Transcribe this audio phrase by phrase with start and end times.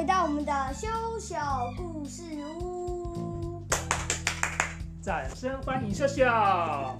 [0.00, 0.88] 回到我们的修
[1.20, 2.22] 小故事
[2.58, 3.62] 屋。
[5.02, 6.24] 掌声欢迎秀秀。
[6.24, 6.96] 好，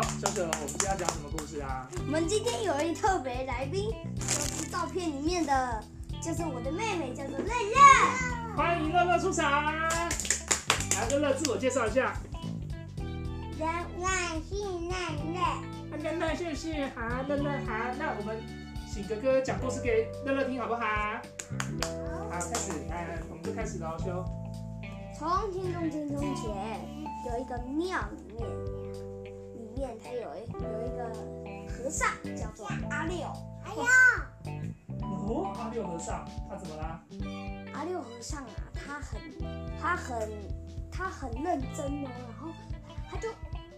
[0.00, 1.88] 秀秀，我们今天要讲什么故事啊？
[1.98, 5.82] 我们今天有一特别来宾，就是照片里面的，
[6.22, 7.74] 就是我的妹妹，叫做乐乐。
[8.56, 9.74] 欢迎乐乐出场。
[9.74, 10.08] 来，
[11.10, 12.16] 乐乐自我介绍一下。
[13.58, 14.94] 乐乐是乐
[15.34, 15.40] 乐，
[15.98, 18.40] 乐乐谢谢，好，乐乐好，那我们
[18.88, 20.86] 请哥哥讲故事给乐乐听好不好？
[22.36, 24.22] 好，开始，来，我们就开始喽，修。
[25.18, 26.86] 从前从前从前
[27.24, 28.46] 有一个庙里面，
[29.54, 31.08] 里面它有一有一个
[31.66, 33.26] 和尚叫做阿六。
[33.64, 33.88] 哎呀，
[35.00, 37.02] 哦，阿六和尚，他怎么啦？
[37.72, 39.18] 阿六和尚啊，他很
[39.80, 40.28] 他很
[40.92, 42.52] 他很认真哦，然后
[43.08, 43.30] 他就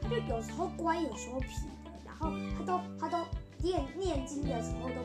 [0.02, 1.46] 他就有时候乖，有时候皮
[1.84, 3.24] 的，然后他都他都
[3.58, 4.96] 念念经的时候都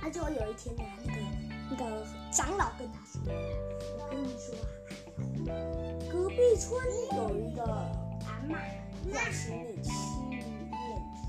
[0.00, 1.20] 他就有一天呢，那个
[1.70, 3.20] 那个长老跟他说
[3.98, 5.54] ：“我跟你说啊，
[6.10, 6.80] 隔壁村
[7.16, 7.62] 有一个
[8.24, 8.50] 阿嬷
[9.12, 9.90] 要请你去
[10.30, 10.42] 念
[11.14, 11.28] 经，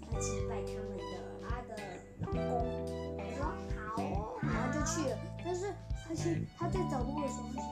[0.00, 1.02] 要祭拜他们的
[1.42, 1.70] 他的
[2.20, 2.38] 老公。”
[3.18, 3.38] 我说
[3.74, 3.98] 好，
[4.40, 5.12] 然后就去了。
[5.44, 5.74] 但是
[6.06, 7.64] 他去他在走路的时候，他心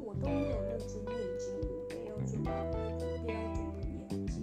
[0.00, 1.46] 说，我都没有认真念经，
[1.88, 2.50] 没有怎么
[3.24, 3.68] 没有怎么
[4.02, 4.36] 念经。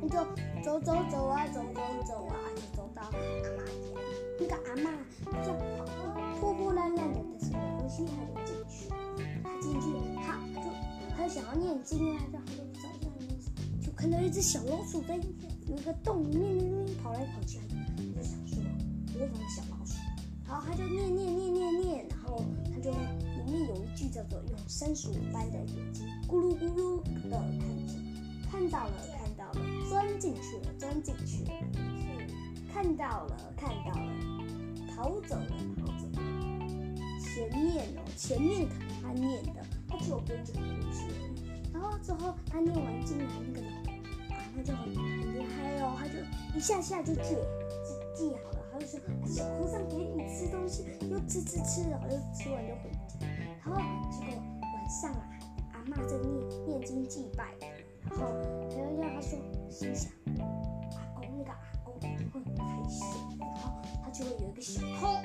[0.00, 0.16] 你就
[0.62, 2.34] 走走走啊，走走走啊，
[2.73, 2.73] 就。
[4.40, 4.90] 那个阿妈
[5.44, 5.52] 就
[6.40, 8.88] 破破烂烂的，但是没关系，他就进去。
[9.42, 10.66] 他进去，他他就
[11.16, 18.58] 他想要念经啊，然后他就不知道要念什么，就看到一只小老鼠在有一个洞里面那边跑来跑去，他就想说
[19.18, 19.94] 模仿小老鼠，
[20.46, 27.94] 然后他就念念念念念，然后他就里面有一句叫做用三十五般的眼睛咕噜咕噜的看着，
[28.50, 30.73] 看到了看到，了钻进去了，
[32.84, 34.12] 看到了看到了，
[34.94, 35.46] 逃走了
[35.80, 36.20] 逃走了。
[37.18, 38.68] 前面哦，前面
[39.00, 41.08] 他念的，他只有编这个故事。
[41.72, 46.18] 然后之后他念完经来那个老啊，那就很很厉害哦，他就
[46.54, 53.26] 一下下就记记记好了，他就说、小和尚给你吃东西，又吃吃吃，然后又吃完就回家。
[53.64, 53.80] 然后
[54.12, 55.24] 结果晚上啊，
[55.72, 57.46] 阿嬷在念念经祭拜，
[58.02, 58.26] 然后
[58.60, 59.38] 他就让他说，
[59.70, 61.98] 心想阿公那个阿公
[62.84, 63.62] 一定会很开心，然后
[64.02, 65.16] 他就会有一个小偷，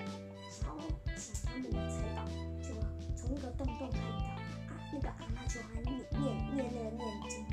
[0.50, 0.80] 想要
[1.16, 2.26] 抢他们的财宝，
[2.62, 2.68] 就
[3.16, 4.26] 从那个洞洞看到
[4.68, 7.46] 啊，那个阿妈就还念念念那个念经，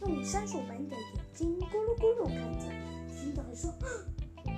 [0.00, 2.64] 就说用三手般的眼睛咕噜咕噜看着，
[3.14, 4.56] 听到说，啊，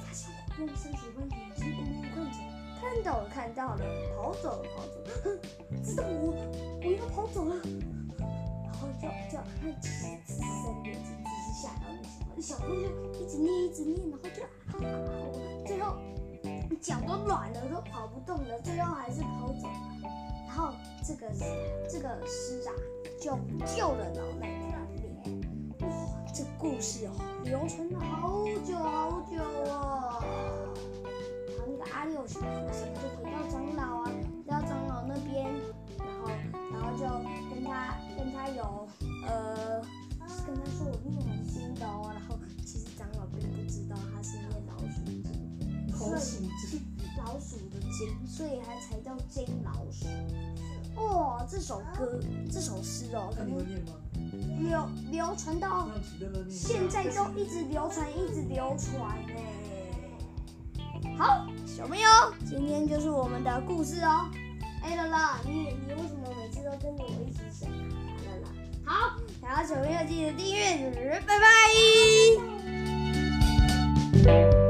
[0.00, 2.38] 发现我用三手般眼睛咕噜看着，
[2.80, 3.84] 看到了看到了，
[4.16, 5.26] 跑走了跑走了，哼
[5.82, 6.34] 知道我
[6.82, 7.54] 我要跑走了，
[8.64, 10.44] 然后就就他其实只是在
[10.82, 11.08] 念经，
[11.54, 11.86] 吓到
[12.34, 12.82] 那小小偷就
[13.14, 14.48] 一直念一直念，然后就啊
[14.82, 15.10] 啊啊，
[15.66, 15.96] 最后。
[16.80, 20.10] 脚都软了，都跑不动了，最后还是跑走了。
[20.46, 21.32] 然后这个
[21.88, 22.70] 这个诗啊，
[23.18, 23.30] 就
[23.64, 25.40] 救了老奶奶的脸。
[25.80, 25.88] 哇，
[26.34, 27.12] 这故事哦，
[27.42, 30.22] 流传了好久好久哦。
[31.48, 34.10] 然后那个阿六小和尚就回到长老啊，
[34.44, 35.46] 回到长老那边，
[35.96, 36.28] 然后
[36.70, 37.06] 然后就
[37.48, 38.86] 跟他跟他有
[39.26, 39.80] 呃，
[40.46, 45.22] 跟他说我念完经的哦，然后其实长老并不知道他是念老鼠经。
[45.88, 46.80] 老鼠精。
[47.16, 50.06] 老鼠的精，所以它才叫金老鼠。
[51.00, 52.20] 哇、这首歌，
[52.50, 53.32] 这首诗哦？
[54.60, 55.88] 流流传到。
[56.50, 59.34] 现在都一直流传，一直流传呢。
[61.16, 62.04] 好，小朋友，
[62.44, 64.28] 今天就是我们的故事哦。
[64.82, 67.74] 哎，乐乐，你你为什么每次都跟着我一起想啊？
[68.26, 68.50] 乐乐，好，
[69.74, 71.38] 然后小朋友记得订阅，拜
[74.22, 74.63] 拜。